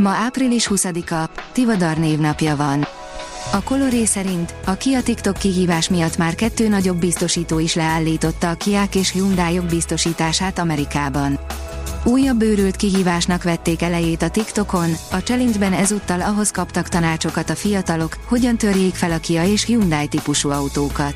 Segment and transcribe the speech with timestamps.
[0.00, 2.86] Ma április 20-a, Tivadar névnapja van.
[3.52, 8.54] A Coloré szerint a Kia TikTok kihívás miatt már kettő nagyobb biztosító is leállította a
[8.54, 11.38] Kiák és Hyundai biztosítását Amerikában.
[12.04, 18.16] Újabb bőrült kihívásnak vették elejét a TikTokon, a challenge-ben ezúttal ahhoz kaptak tanácsokat a fiatalok,
[18.28, 21.14] hogyan törjék fel a Kia és Hyundai típusú autókat.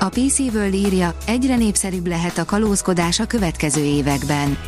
[0.00, 4.58] A PC World írja, egyre népszerűbb lehet a kalózkodás a következő években.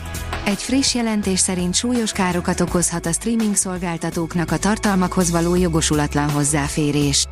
[0.50, 7.26] Egy friss jelentés szerint súlyos károkat okozhat a streaming szolgáltatóknak a tartalmakhoz való jogosulatlan hozzáférés.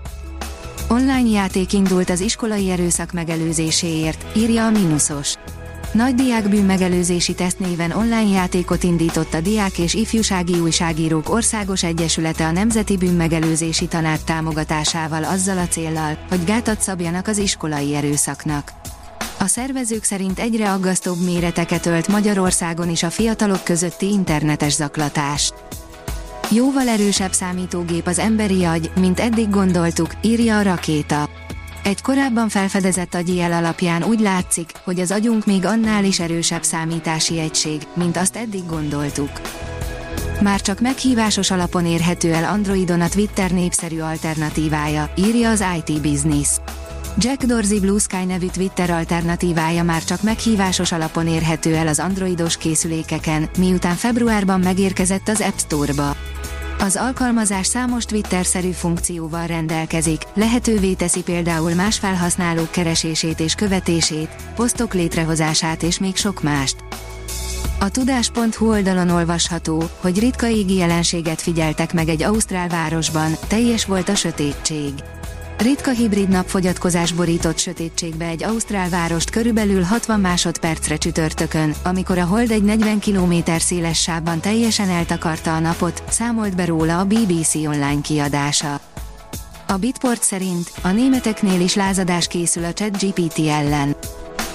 [0.88, 5.34] Online játék indult az iskolai erőszak megelőzéséért, írja a Minusos.
[5.92, 12.50] Nagy diákbűn megelőzési tesztnéven online játékot indított a Diák és Ifjúsági Újságírók Országos Egyesülete a
[12.50, 18.72] Nemzeti Bűnmegelőzési Tanács támogatásával azzal a céllal, hogy gátat szabjanak az iskolai erőszaknak.
[19.40, 25.52] A szervezők szerint egyre aggasztóbb méreteket ölt Magyarországon is a fiatalok közötti internetes zaklatás.
[26.50, 31.28] Jóval erősebb számítógép az emberi agy, mint eddig gondoltuk, írja a rakéta.
[31.82, 36.62] Egy korábban felfedezett agyi jel alapján úgy látszik, hogy az agyunk még annál is erősebb
[36.62, 39.40] számítási egység, mint azt eddig gondoltuk.
[40.42, 46.48] Már csak meghívásos alapon érhető el Androidon a Twitter népszerű alternatívája, írja az IT Business.
[47.16, 52.56] Jack Dorsey Blue Sky nevű Twitter alternatívája már csak meghívásos alapon érhető el az androidos
[52.56, 56.16] készülékeken, miután februárban megérkezett az App Store-ba.
[56.80, 64.94] Az alkalmazás számos Twitter-szerű funkcióval rendelkezik, lehetővé teszi például más felhasználók keresését és követését, posztok
[64.94, 66.76] létrehozását és még sok mást.
[67.80, 74.08] A tudás.hu oldalon olvasható, hogy ritka égi jelenséget figyeltek meg egy ausztrál városban, teljes volt
[74.08, 74.92] a sötétség.
[75.58, 82.50] Ritka hibrid napfogyatkozás borított sötétségbe egy ausztrál várost körülbelül 60 másodpercre csütörtökön, amikor a hold
[82.50, 88.00] egy 40 km széles sávban teljesen eltakarta a napot, számolt be róla a BBC online
[88.02, 88.80] kiadása.
[89.66, 93.96] A Bitport szerint a németeknél is lázadás készül a ChatGPT ellen.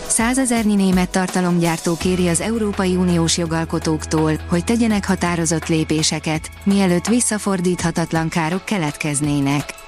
[0.07, 8.65] Százezernyi német tartalomgyártó kéri az Európai Uniós jogalkotóktól, hogy tegyenek határozott lépéseket, mielőtt visszafordíthatatlan károk
[8.65, 9.82] keletkeznének.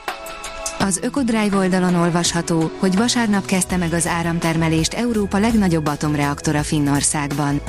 [0.80, 7.62] Az Ökodrive oldalon olvasható, hogy vasárnap kezdte meg az áramtermelést Európa legnagyobb atomreaktora Finnországban.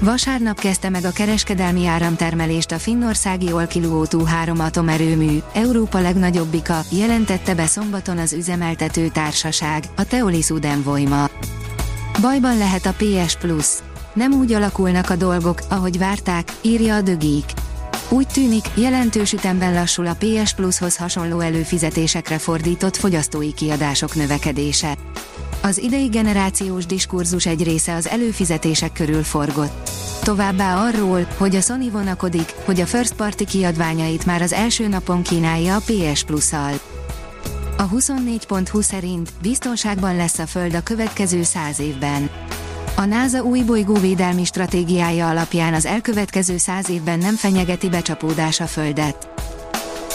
[0.00, 7.66] Vasárnap kezdte meg a kereskedelmi áramtermelést a finnországi Olkiluoto 3 atomerőmű, Európa legnagyobbika, jelentette be
[7.66, 11.30] szombaton az üzemeltető társaság, a Teolis Udenvoima.
[12.20, 13.66] Bajban lehet a PS Plus.
[14.14, 17.44] Nem úgy alakulnak a dolgok, ahogy várták, írja a Dögik.
[18.10, 24.96] Úgy tűnik, jelentős ütemben lassul a PS Plushoz hasonló előfizetésekre fordított fogyasztói kiadások növekedése.
[25.62, 29.90] Az idei generációs diskurzus egy része az előfizetések körül forgott.
[30.22, 35.22] Továbbá arról, hogy a Sony vonakodik, hogy a first party kiadványait már az első napon
[35.22, 36.80] kínálja a PS Plus-szal.
[37.76, 42.30] A 24.20 szerint biztonságban lesz a Föld a következő száz évben.
[42.98, 49.28] A NASA új bolygóvédelmi stratégiája alapján az elkövetkező száz évben nem fenyegeti becsapódás a Földet.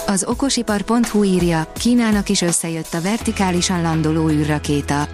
[0.07, 5.07] Az okosipar.hu írja, Kínának is összejött a vertikálisan landoló űrrakéta.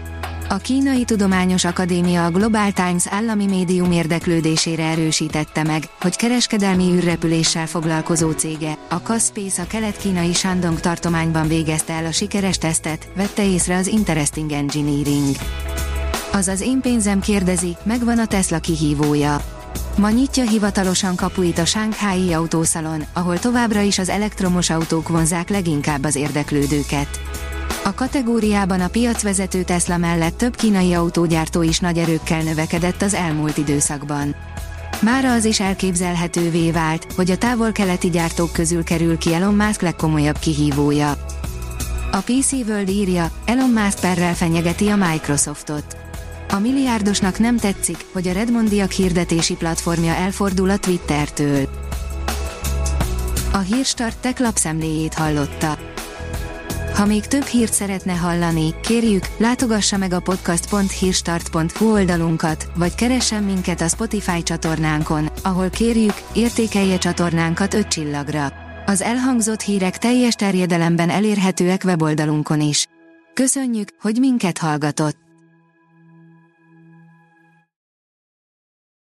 [0.49, 7.67] A Kínai Tudományos Akadémia a Global Times állami médium érdeklődésére erősítette meg, hogy kereskedelmi űrrepüléssel
[7.67, 13.75] foglalkozó cége, a Kaspace a kelet-kínai Shandong tartományban végezte el a sikeres tesztet, vette észre
[13.75, 15.35] az Interesting Engineering.
[16.31, 19.41] Azaz én pénzem kérdezi, megvan a Tesla kihívója.
[19.97, 26.03] Ma nyitja hivatalosan kapuit a Shanghai autószalon, ahol továbbra is az elektromos autók vonzák leginkább
[26.03, 27.07] az érdeklődőket.
[27.83, 33.57] A kategóriában a piacvezető Tesla mellett több kínai autógyártó is nagy erőkkel növekedett az elmúlt
[33.57, 34.35] időszakban.
[35.01, 40.39] Mára az is elképzelhetővé vált, hogy a távol-keleti gyártók közül kerül ki Elon Musk legkomolyabb
[40.39, 41.15] kihívója.
[42.11, 46.08] A PC World írja, Elon Musk perrel fenyegeti a Microsoftot.
[46.51, 51.69] A milliárdosnak nem tetszik, hogy a Redmondiak hirdetési platformja elfordul a Twittertől.
[53.53, 55.77] A Hírstart tech lapszemléjét hallotta.
[56.95, 63.81] Ha még több hírt szeretne hallani, kérjük, látogassa meg a podcast.hírstart.hu oldalunkat, vagy keressen minket
[63.81, 68.53] a Spotify csatornánkon, ahol kérjük, értékelje csatornánkat 5 csillagra.
[68.85, 72.85] Az elhangzott hírek teljes terjedelemben elérhetőek weboldalunkon is.
[73.33, 75.28] Köszönjük, hogy minket hallgatott!